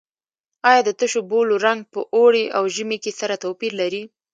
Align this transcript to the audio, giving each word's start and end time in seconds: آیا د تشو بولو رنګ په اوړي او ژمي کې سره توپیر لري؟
آیا 0.69 0.81
د 0.85 0.89
تشو 0.99 1.21
بولو 1.29 1.55
رنګ 1.67 1.81
په 1.93 1.99
اوړي 2.15 2.43
او 2.57 2.63
ژمي 2.75 2.97
کې 3.03 3.11
سره 3.19 3.35
توپیر 3.43 3.71
لري؟ 3.81 4.03